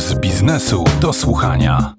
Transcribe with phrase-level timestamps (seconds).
[0.00, 1.92] z biznesu do słuchania.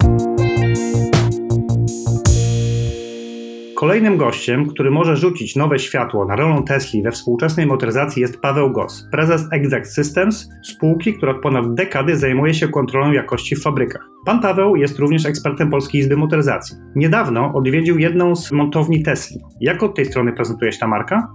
[3.76, 8.72] Kolejnym gościem, który może rzucić nowe światło na rolę Tesli we współczesnej motoryzacji jest Paweł
[8.72, 14.08] Gos, prezes Exact Systems, spółki, która od ponad dekady zajmuje się kontrolą jakości w fabrykach.
[14.26, 16.76] Pan Paweł jest również ekspertem Polskiej Izby Motoryzacji.
[16.94, 19.40] Niedawno odwiedził jedną z montowni Tesli.
[19.60, 21.28] Jak od tej strony prezentuje się ta marka?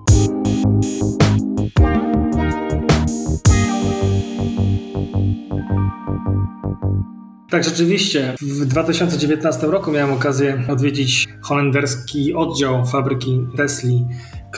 [7.57, 8.33] Tak, rzeczywiście.
[8.41, 14.05] W 2019 roku miałem okazję odwiedzić holenderski oddział fabryki Tesli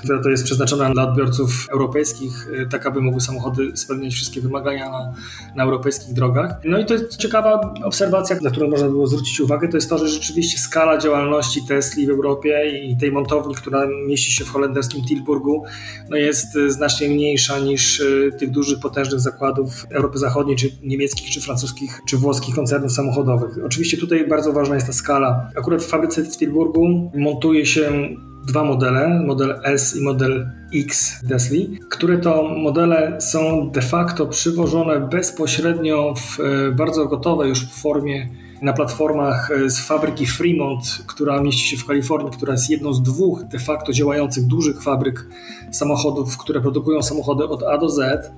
[0.02, 4.90] która to jest przeznaczona dla odbiorców europejskich, y, tak aby mogły samochody spełniać wszystkie wymagania
[4.90, 5.14] na,
[5.56, 6.52] na europejskich drogach.
[6.64, 9.98] No i to jest ciekawa obserwacja, na którą można było zwrócić uwagę, to jest to,
[9.98, 15.06] że rzeczywiście skala działalności Tesli w Europie i tej montowni, która mieści się w holenderskim
[15.06, 15.64] Tilburgu,
[16.10, 21.30] no jest y, znacznie mniejsza niż y, tych dużych, potężnych zakładów Europy Zachodniej, czy niemieckich,
[21.30, 23.58] czy francuskich, czy włoskich koncernów samochodowych.
[23.66, 25.50] Oczywiście tutaj bardzo ważna jest ta skala.
[25.56, 28.10] Akurat w fabryce w Tilburgu montuje się
[28.50, 35.00] dwa modele, model S i model X Tesli, które to modele są de facto przywożone
[35.00, 38.30] bezpośrednio w e, bardzo gotowej już formie
[38.62, 43.04] na platformach e, z fabryki Fremont, która mieści się w Kalifornii, która jest jedną z
[43.04, 45.28] dwóch de facto działających dużych fabryk
[45.72, 48.32] samochodów, które produkują samochody od A do Z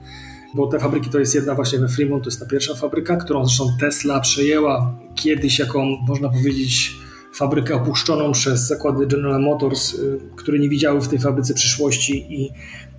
[0.53, 3.45] bo te fabryki to jest jedna właśnie we Fremont, to jest ta pierwsza fabryka, którą
[3.45, 6.95] zresztą Tesla przejęła kiedyś jako, można powiedzieć,
[7.33, 12.49] fabrykę opuszczoną przez zakłady General Motors, y, które nie widziały w tej fabryce przyszłości i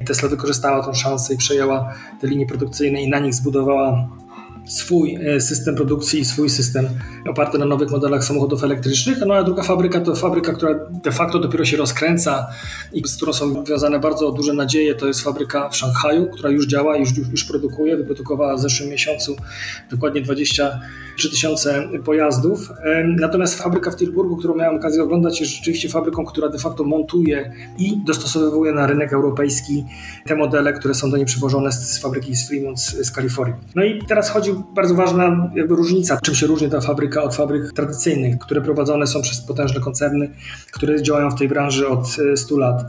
[0.05, 4.09] Tesla wykorzystała tą szansę i przejęła te linie produkcyjne i na nich zbudowała
[4.67, 6.89] swój e, system produkcji i swój system
[7.31, 9.19] oparty na nowych modelach samochodów elektrycznych.
[9.27, 10.75] No a druga fabryka to fabryka, która
[11.05, 12.47] de facto dopiero się rozkręca
[12.93, 14.95] i z którą są związane bardzo duże nadzieje.
[14.95, 17.97] To jest fabryka w Szanghaju, która już działa, już, już produkuje.
[17.97, 19.37] Wyprodukowała w zeszłym miesiącu
[19.91, 22.73] dokładnie 23 tysiące pojazdów.
[23.05, 27.53] Natomiast fabryka w Tilburgu, którą miałem okazję oglądać, jest rzeczywiście fabryką, która de facto montuje
[27.79, 29.85] i dostosowuje na rynek europejski
[30.27, 33.57] te modele, które są do niej przywożone z, fabryki z Fremont z Kalifornii.
[33.75, 37.73] No i teraz chodzi bardzo ważna jakby różnica, czym się różni ta fabryka od fabryk
[37.73, 40.35] tradycyjnych, które prowadzone są przez potężne koncerny,
[40.73, 42.85] które działają w tej branży od 100 lat.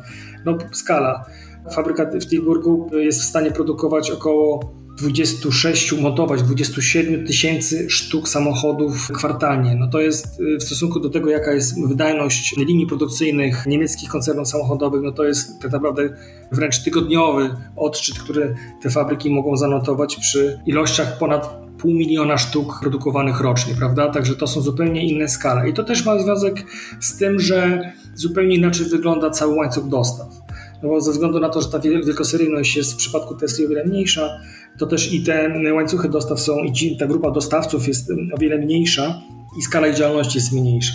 [0.45, 1.25] No skala.
[1.71, 9.75] Fabryka w Tilburgu jest w stanie produkować około 26, montować 27 tysięcy sztuk samochodów kwartalnie.
[9.75, 14.47] No to jest y, w stosunku do tego, jaka jest wydajność linii produkcyjnych niemieckich koncernów
[14.47, 16.09] samochodowych, no to jest tak naprawdę
[16.51, 23.41] wręcz tygodniowy odczyt, który te fabryki mogą zanotować przy ilościach ponad pół miliona sztuk produkowanych
[23.41, 24.09] rocznie, prawda?
[24.09, 25.69] Także to są zupełnie inne skale.
[25.69, 26.65] I to też ma związek
[26.99, 30.42] z tym, że zupełnie inaczej wygląda cały łańcuch dostaw.
[30.83, 33.85] No bo ze względu na to, że ta wielkoseryjność jest w przypadku Tesla o wiele
[33.85, 34.39] mniejsza,
[34.77, 39.21] to też i te łańcuchy dostaw są, i ta grupa dostawców jest o wiele mniejsza
[39.59, 40.93] i skala ich działalności jest mniejsza.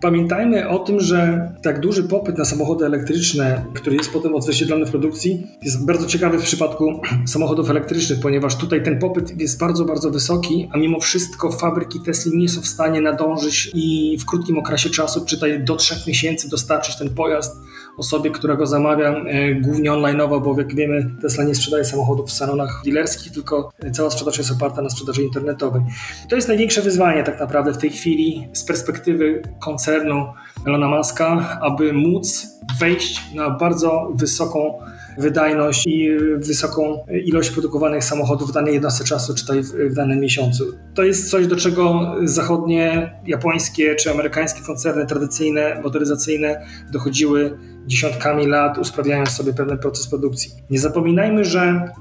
[0.00, 4.90] Pamiętajmy o tym, że tak duży popyt na samochody elektryczne, który jest potem odzwierciedlony w
[4.90, 10.10] produkcji, jest bardzo ciekawy w przypadku samochodów elektrycznych, ponieważ tutaj ten popyt jest bardzo, bardzo
[10.10, 14.90] wysoki, a mimo wszystko fabryki Tesla nie są w stanie nadążyć i w krótkim okresie
[14.90, 17.56] czasu, czytaj do trzech miesięcy, dostarczyć ten pojazd
[17.98, 22.32] osobie, która go zamawia e, głównie online'owo, bo jak wiemy Tesla nie sprzedaje samochodów w
[22.32, 25.82] salonach dealerskich, tylko cała sprzedaż jest oparta na sprzedaży internetowej.
[26.28, 30.26] To jest największe wyzwanie tak naprawdę w tej chwili z perspektywy koncernu
[30.66, 32.46] Elona Muska, aby móc
[32.80, 34.78] wejść na bardzo wysoką
[35.18, 40.64] wydajność i wysoką ilość produkowanych samochodów w danej jednostce czasu, czy tutaj w, danym miesiącu.
[40.94, 48.78] To jest coś, do czego zachodnie, japońskie czy amerykańskie koncerny tradycyjne, motoryzacyjne dochodziły dziesiątkami lat,
[48.78, 50.50] usprawniając sobie pewien proces produkcji.
[50.70, 51.92] Nie zapominajmy, że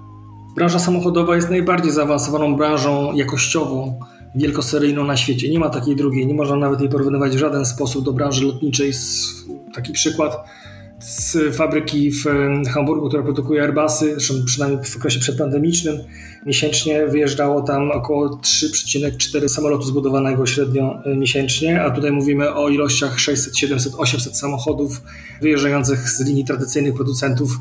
[0.56, 4.00] branża samochodowa jest najbardziej zaawansowaną branżą jakościową,
[4.35, 5.50] wielkoseryjną na świecie.
[5.50, 8.91] Nie ma takiej drugiej, nie można nawet jej porównywać w żaden sposób do branży lotniczej.
[9.73, 10.38] Taki przykład
[10.99, 12.25] z fabryki w
[12.73, 15.97] Hamburgu, która produkuje Airbusy, zresztą przynajmniej w okresie przedpandemicznym,
[16.45, 23.19] miesięcznie wyjeżdżało tam około 3,4 samolotu zbudowanego średnio e, miesięcznie, a tutaj mówimy o ilościach
[23.19, 25.01] 600, 700, 800 samochodów
[25.41, 27.59] wyjeżdżających z linii tradycyjnych producentów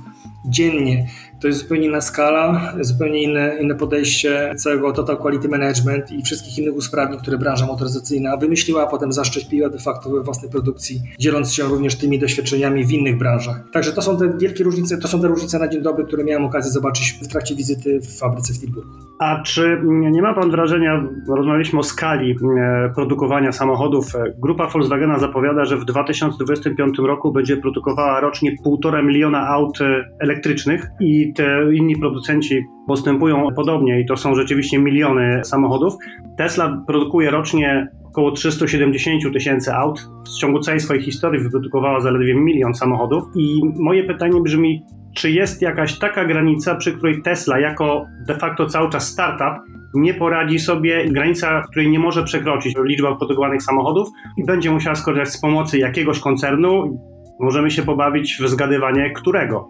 [0.49, 1.09] dziennie.
[1.41, 6.59] To jest zupełnie inna skala, zupełnie inne, inne podejście całego Total Quality Management i wszystkich
[6.59, 11.53] innych usprawnień, które branża motoryzacyjna wymyśliła, a potem zaszczepiła de facto we własnej produkcji, dzieląc
[11.53, 13.61] się również tymi doświadczeniami w innych branżach.
[13.73, 16.45] Także to są te wielkie różnice, to są te różnice na dzień dobry, które miałem
[16.45, 18.91] okazję zobaczyć w trakcie wizyty w fabryce w Tilburgu.
[19.19, 25.19] A czy nie ma Pan wrażenia, rozmawialiśmy o skali e, produkowania samochodów, e, grupa Volkswagena
[25.19, 31.33] zapowiada, że w 2025 roku będzie produkowała rocznie 1,5 miliona aut e, elektrycznych i i
[31.33, 35.95] te inni producenci postępują podobnie i to są rzeczywiście miliony samochodów.
[36.39, 40.09] Tesla produkuje rocznie około 370 tysięcy aut.
[40.27, 43.25] W ciągu całej swojej historii wyprodukowała zaledwie milion samochodów.
[43.35, 44.83] I moje pytanie brzmi,
[45.15, 49.63] czy jest jakaś taka granica, przy której Tesla, jako de facto cały czas startup,
[49.95, 55.35] nie poradzi sobie, granica, której nie może przekroczyć liczba produkowanych samochodów i będzie musiała skorzystać
[55.35, 57.01] z pomocy jakiegoś koncernu.
[57.41, 59.69] Możemy się pobawić w zgadywanie którego.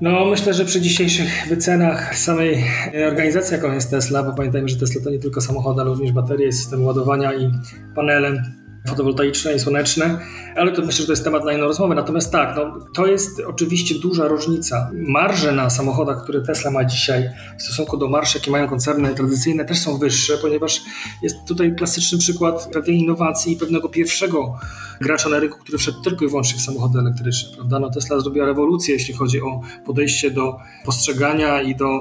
[0.00, 2.64] No, myślę, że przy dzisiejszych wycenach samej
[3.08, 6.52] organizacji, jaką jest Tesla, bo pamiętajmy, że Tesla to nie tylko samochody, ale również baterie,
[6.52, 7.50] system ładowania i
[7.94, 8.42] panele
[8.86, 10.18] fotowoltaiczne i słoneczne,
[10.56, 11.94] ale to myślę, że to jest temat na inną rozmowę.
[11.94, 14.90] Natomiast tak, no, to jest oczywiście duża różnica.
[14.94, 19.64] Marże na samochodach, które Tesla ma dzisiaj w stosunku do marsz, jakie mają koncerny tradycyjne,
[19.64, 20.82] też są wyższe, ponieważ
[21.22, 24.58] jest tutaj klasyczny przykład pewnej innowacji i pewnego pierwszego
[25.00, 27.56] gracza na rynku, który wszedł tylko i wyłącznie w samochody elektryczne.
[27.56, 27.78] Prawda?
[27.78, 32.00] No, Tesla zrobiła rewolucję, jeśli chodzi o podejście do postrzegania i do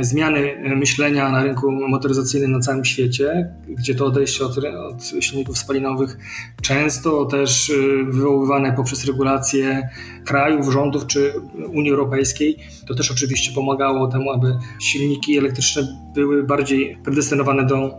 [0.00, 5.58] zmiany e, myślenia na rynku motoryzacyjnym na całym świecie, gdzie to odejście od, od silników
[5.58, 6.18] spalinowych
[6.62, 9.88] często też e, wywoływane poprzez regulacje
[10.24, 11.32] krajów, rządów czy
[11.72, 12.56] Unii Europejskiej,
[12.86, 15.82] to też oczywiście pomagało temu, aby silniki elektryczne
[16.14, 17.90] były bardziej predestynowane do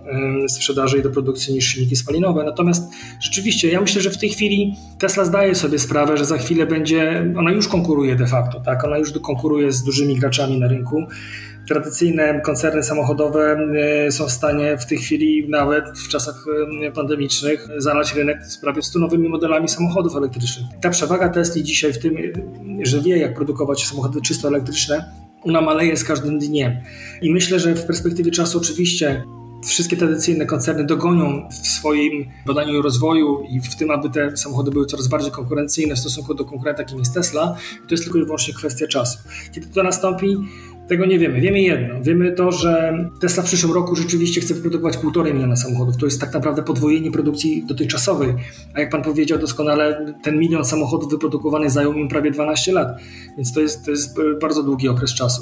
[0.47, 2.43] sprzedaży i do produkcji niż silniki spalinowe.
[2.43, 6.65] Natomiast rzeczywiście, ja myślę, że w tej chwili Tesla zdaje sobie sprawę, że za chwilę
[6.65, 8.83] będzie, ona już konkuruje de facto, tak?
[8.83, 11.07] Ona już konkuruje z dużymi graczami na rynku
[11.73, 13.57] tradycyjne koncerny samochodowe
[14.07, 16.45] e, są w stanie w tej chwili, nawet w czasach
[16.87, 20.65] e, pandemicznych, zalać rynek z prawie 100 nowymi modelami samochodów elektrycznych.
[20.81, 25.61] Ta przewaga Tesla dzisiaj w tym, e, że wie, jak produkować samochody czysto elektryczne, ona
[25.61, 26.77] maleje z każdym dniem.
[27.21, 29.23] I myślę, że w perspektywie czasu oczywiście
[29.65, 34.71] wszystkie tradycyjne koncerny dogonią w swoim badaniu i rozwoju i w tym, aby te samochody
[34.71, 37.55] były coraz bardziej konkurencyjne w stosunku do konkurenta, jakim jest Tesla,
[37.87, 39.19] to jest tylko i wyłącznie kwestia czasu.
[39.51, 40.37] Kiedy to nastąpi,
[40.91, 41.41] tego nie wiemy.
[41.41, 42.01] Wiemy jedno.
[42.01, 45.97] Wiemy to, że Tesla w przyszłym roku rzeczywiście chce wyprodukować półtorej miliona samochodów.
[45.97, 48.33] To jest tak naprawdę podwojenie produkcji dotychczasowej.
[48.73, 52.87] A jak pan powiedział doskonale, ten milion samochodów wyprodukowanych zajął im prawie 12 lat.
[53.37, 55.41] Więc to jest, to jest bardzo długi okres czasu.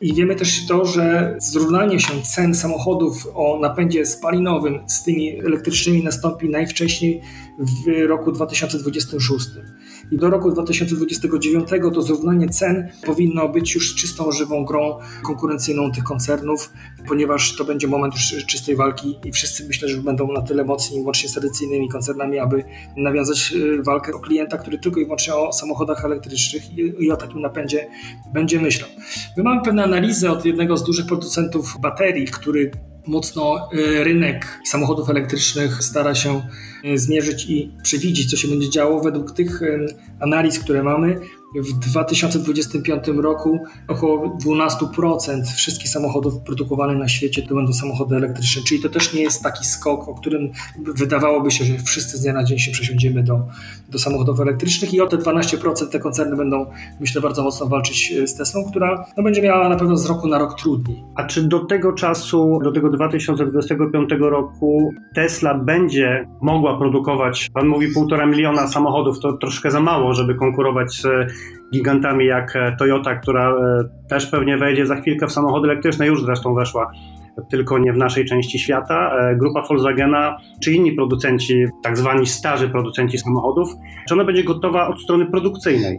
[0.00, 6.04] I wiemy też to, że zrównanie się cen samochodów o napędzie spalinowym z tymi elektrycznymi
[6.04, 7.20] nastąpi najwcześniej
[7.58, 9.48] w roku 2026
[10.10, 16.04] i do roku 2029 to zrównanie cen powinno być już czystą, żywą grą konkurencyjną tych
[16.04, 16.72] koncernów,
[17.08, 21.00] ponieważ to będzie moment już czystej walki i wszyscy myślę, że będą na tyle mocni,
[21.00, 22.64] łącznie z tradycyjnymi koncernami, aby
[22.96, 27.40] nawiązać e, walkę o klienta, który tylko i wyłącznie o samochodach elektrycznych i, o takim
[27.40, 27.88] napędzie
[28.34, 28.90] będzie myślał.
[29.36, 32.70] My mamy pewne analizy od jednego z dużych producentów baterii, który
[33.06, 36.42] mocno y, rynek samochodów elektrycznych stara się y,
[36.94, 39.00] zmierzyć i przewidzieć, co się będzie działo.
[39.00, 39.60] Według tych
[40.20, 41.20] analiz, które mamy,
[41.54, 48.82] w 2025 roku około 12% wszystkich samochodów produkowanych na świecie to będą samochody elektryczne, czyli
[48.82, 52.44] to też nie jest taki skok, o którym wydawałoby się, że wszyscy z dnia na
[52.44, 53.46] dzień się przesiądziemy do,
[53.88, 56.66] do samochodów elektrycznych i o te 12% te koncerny będą,
[57.00, 60.38] myślę, bardzo mocno walczyć z Teslą, która no, będzie miała na pewno z roku na
[60.38, 61.04] rok trudniej.
[61.14, 67.88] A czy do tego czasu, do tego 2025 roku Tesla będzie mogła produkować, pan mówi
[67.94, 71.06] półtora miliona samochodów, to troszkę za mało, żeby konkurować z
[71.72, 76.22] gigantami jak e, Toyota, która e, też pewnie wejdzie za chwilkę w samochody elektryczne, już
[76.22, 76.92] zresztą weszła
[77.50, 79.16] tylko nie w naszej części świata.
[79.18, 83.68] E, grupa Volkswagena czy inni producenci, tak zwani starzy producenci samochodów,
[84.08, 85.98] czy ona będzie gotowa od strony produkcyjnej?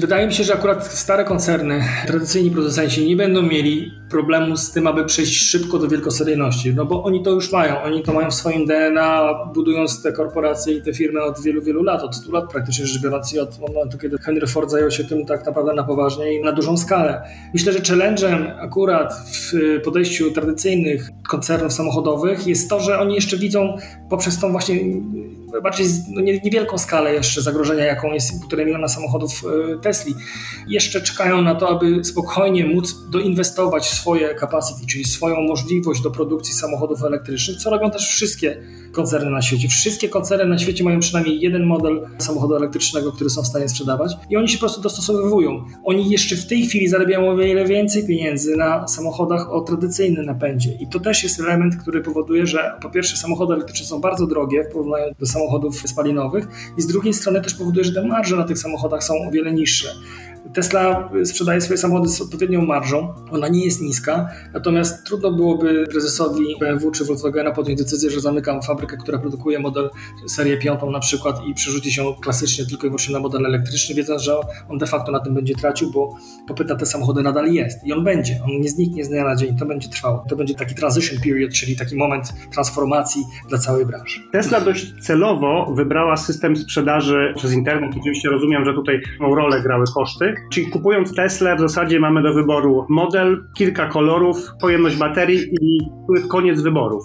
[0.00, 4.86] Wydaje mi się, że akurat stare koncerny, tradycyjni producenci nie będą mieli problemu z tym,
[4.86, 8.34] aby przejść szybko do wielkoseryjności, no bo oni to już mają, oni to mają w
[8.34, 12.52] swoim DNA, budując te korporacje i te firmy od wielu, wielu lat, od 100 lat
[12.52, 16.34] praktycznie rzecz biorąc od momentu, kiedy Henry Ford zajął się tym tak naprawdę na poważnie
[16.34, 17.22] i na dużą skalę.
[17.54, 23.76] Myślę, że challenge'em akurat w podejściu tradycyjnych koncernów samochodowych jest to, że oni jeszcze widzą
[24.10, 24.80] poprzez tą właśnie
[25.62, 29.44] bardziej no niewielką skalę jeszcze zagrożenia, jaką jest półtorej miliona samochodów
[29.74, 30.14] e, Tesli.
[30.68, 36.54] Jeszcze czekają na to, aby spokojnie móc doinwestować swoje capacity, czyli swoją możliwość do produkcji
[36.54, 38.62] samochodów elektrycznych, co robią też wszystkie
[38.96, 39.68] koncerny na świecie.
[39.68, 44.12] Wszystkie koncerny na świecie mają przynajmniej jeden model samochodu elektrycznego, który są w stanie sprzedawać
[44.30, 45.64] i oni się po prostu dostosowują.
[45.84, 50.72] Oni jeszcze w tej chwili zarabiają o wiele więcej pieniędzy na samochodach o tradycyjnym napędzie
[50.80, 54.64] i to też jest element, który powoduje, że po pierwsze samochody elektryczne są bardzo drogie
[54.64, 56.48] w porównaniu do samochodów spalinowych
[56.78, 59.52] i z drugiej strony też powoduje, że te marże na tych samochodach są o wiele
[59.52, 59.88] niższe.
[60.54, 66.44] Tesla sprzedaje swoje samochody z odpowiednią marżą, ona nie jest niska, natomiast trudno byłoby prezesowi
[66.60, 69.90] BMW czy Volkswagena podjąć decyzję, że zamykam fabrykę, która produkuje model
[70.26, 74.22] serię piątą na przykład i przerzuci się klasycznie tylko i wyłącznie na model elektryczny, wiedząc,
[74.22, 74.36] że
[74.68, 76.16] on de facto na tym będzie tracił, bo
[76.48, 79.36] popyt na te samochody nadal jest i on będzie, on nie zniknie z dnia na
[79.36, 80.24] dzień, to będzie trwało.
[80.28, 84.20] To będzie taki transition period, czyli taki moment transformacji dla całej branży.
[84.32, 87.90] Tesla dość celowo wybrała system sprzedaży przez internet.
[88.00, 90.35] Oczywiście rozumiem, że tutaj rolę grały koszty.
[90.52, 95.78] Czyli kupując Tesla w zasadzie mamy do wyboru model, kilka kolorów, pojemność baterii i
[96.28, 97.04] koniec wyborów.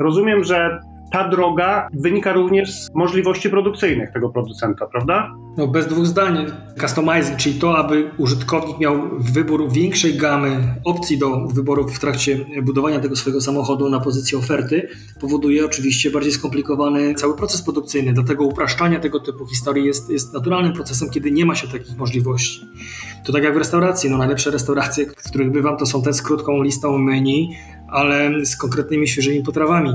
[0.00, 0.80] Rozumiem, że
[1.12, 5.34] ta droga wynika również z możliwości produkcyjnych tego producenta, prawda?
[5.56, 6.46] No bez dwóch zdań.
[6.80, 13.00] Customizing, czyli to, aby użytkownik miał wybór większej gamy opcji do wyboru w trakcie budowania
[13.00, 14.88] tego swojego samochodu na pozycji oferty,
[15.20, 18.12] powoduje oczywiście bardziej skomplikowany cały proces produkcyjny.
[18.12, 22.60] Dlatego upraszczanie tego typu historii jest, jest naturalnym procesem, kiedy nie ma się takich możliwości.
[23.26, 24.10] To tak jak w restauracji.
[24.10, 27.56] No najlepsze restauracje, w których bywam, to są te z krótką listą menu,
[27.88, 29.90] ale z konkretnymi świeżymi potrawami.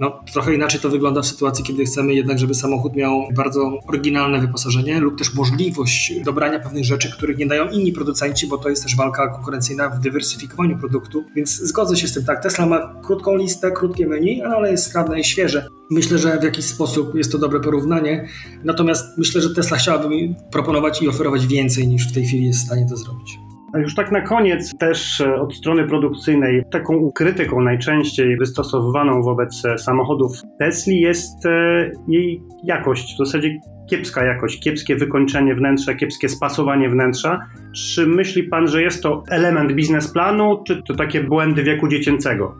[0.00, 4.40] No, trochę inaczej to wygląda w sytuacji, kiedy chcemy jednak, żeby samochód miał bardzo oryginalne
[4.40, 8.82] wyposażenie lub też możliwość dobrania pewnych rzeczy, których nie dają inni producenci, bo to jest
[8.82, 11.24] też walka konkurencyjna w dywersyfikowaniu produktu.
[11.36, 12.24] Więc zgodzę się z tym.
[12.24, 15.68] Tak, Tesla ma krótką listę, krótkie menu, ale jest sprawne i świeże.
[15.90, 18.28] Myślę, że w jakiś sposób jest to dobre porównanie.
[18.64, 22.60] Natomiast myślę, że Tesla chciałaby mi proponować i oferować więcej niż w tej chwili jest
[22.60, 23.47] w stanie to zrobić.
[23.72, 29.64] A już tak na koniec też e, od strony produkcyjnej taką krytyką najczęściej wystosowywaną wobec
[29.64, 33.58] e, samochodów Tesla jest e, jej jakość, w zasadzie
[33.90, 37.40] kiepska jakość, kiepskie wykończenie wnętrza, kiepskie spasowanie wnętrza.
[37.74, 42.54] Czy myśli pan, że jest to element biznesplanu, czy to takie błędy wieku dziecięcego?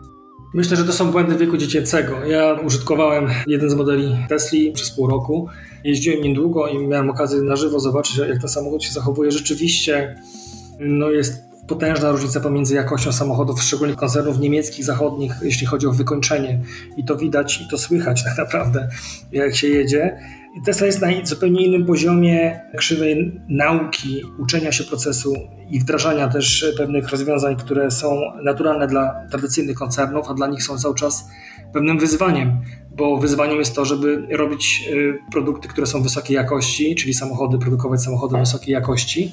[0.53, 2.25] Myślę, że to są błędy wieku dziecięcego.
[2.25, 5.47] Ja użytkowałem jeden z modeli Tesla przez pół roku.
[5.83, 9.31] Jeździłem niedługo i miałem okazję na żywo zobaczyć, jak ten samochód się zachowuje.
[9.31, 10.15] Rzeczywiście
[10.79, 16.61] no jest potężna różnica pomiędzy jakością samochodów, szczególnie koncernów niemieckich, zachodnich, jeśli chodzi o wykończenie.
[16.97, 18.89] I to widać i to słychać tak naprawdę,
[19.31, 20.19] jak się jedzie.
[20.65, 25.33] Tesla jest na zupełnie innym poziomie krzywej nauki, uczenia się procesu
[25.69, 30.77] i wdrażania też pewnych rozwiązań, które są naturalne dla tradycyjnych koncernów, a dla nich są
[30.77, 31.27] cały czas
[31.73, 32.61] pewnym wyzwaniem,
[32.97, 38.03] bo wyzwaniem jest to, żeby robić y, produkty, które są wysokiej jakości, czyli samochody, produkować
[38.03, 39.31] samochody wysokiej jakości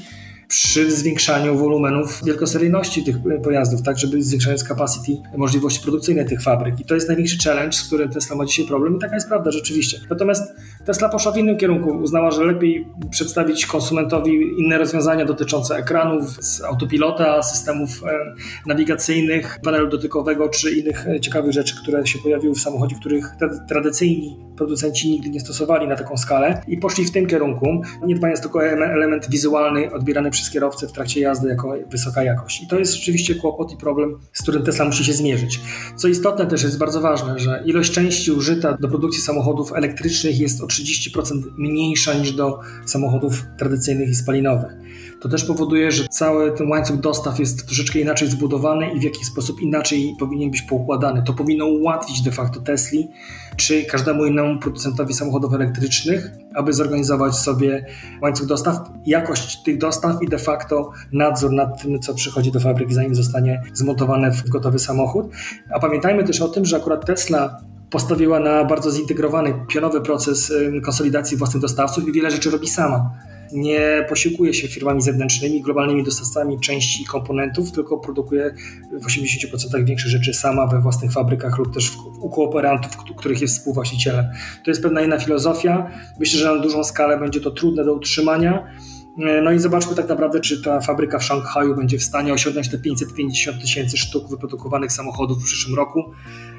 [0.48, 6.80] przy zwiększaniu wolumenów wielkoseryjności tych pojazdów, tak, żeby zwiększając capacity, możliwości produkcyjne tych fabryk.
[6.80, 9.50] I to jest największy challenge, z którym Tesla ma dzisiaj problem i taka jest prawda
[9.50, 10.00] rzeczywiście.
[10.10, 11.90] Natomiast Tesla poszła w innym kierunku.
[11.90, 16.38] Uznała, że lepiej przedstawić konsumentowi inne rozwiązania dotyczące ekranów,
[16.68, 18.34] autopilota, systemów e,
[18.66, 23.30] nawigacyjnych, panelu dotykowego czy innych e, ciekawych rzeczy, które się pojawiły w samochodzie, których
[23.68, 28.40] tradycyjni producenci nigdy nie stosowali na taką skalę i poszli w tym kierunku, nie dbając
[28.40, 32.62] tylko o element wizualny odbierany przez kierowcę w trakcie jazdy jako wysoka jakość.
[32.62, 35.60] I to jest rzeczywiście kłopot i problem, z którym Tesla musi się zmierzyć.
[35.96, 40.60] Co istotne też jest bardzo ważne, że ilość części użyta do produkcji samochodów elektrycznych jest
[40.60, 44.72] o 30% mniejsza niż do samochodów tradycyjnych i spalinowych.
[45.20, 49.26] To też powoduje, że cały ten łańcuch dostaw jest troszeczkę inaczej zbudowany i w jakiś
[49.26, 51.22] sposób inaczej powinien być poukładany.
[51.22, 53.08] To powinno ułatwić de facto Tesli
[53.56, 57.86] czy każdemu innemu producentowi samochodów elektrycznych, aby zorganizować sobie
[58.22, 62.94] łańcuch dostaw, jakość tych dostaw i de facto nadzór nad tym, co przychodzi do fabryki,
[62.94, 65.26] zanim zostanie zmontowany w gotowy samochód.
[65.74, 67.60] A pamiętajmy też o tym, że akurat Tesla
[67.90, 70.52] postawiła na bardzo zintegrowany, pionowy proces
[70.84, 73.10] konsolidacji własnych dostawców i wiele rzeczy robi sama
[73.52, 78.54] nie posiłkuje się firmami zewnętrznymi, globalnymi dostawcami części i komponentów, tylko produkuje
[78.92, 84.24] w 80% większe rzeczy sama we własnych fabrykach lub też u kooperantów, których jest współwłaścicielem.
[84.64, 85.90] To jest pewna inna filozofia.
[86.18, 88.66] Myślę, że na dużą skalę będzie to trudne do utrzymania.
[89.16, 92.78] No i zobaczmy tak naprawdę, czy ta fabryka w Szanghaju będzie w stanie osiągnąć te
[92.78, 96.12] 550 tysięcy sztuk wyprodukowanych samochodów w przyszłym roku.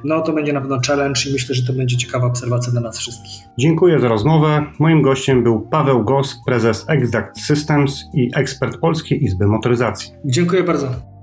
[0.04, 2.98] No to będzie na pewno challenge i myślę, że to będzie ciekawa obserwacja dla nas
[3.00, 3.42] wszystkich.
[3.60, 4.66] Dziękuję za rozmowę.
[4.80, 10.12] Moim gościem był Paweł Gos, prezes Exact Systems i ekspert Polskiej Izby Motoryzacji.
[10.26, 11.17] Dziękuję bardzo.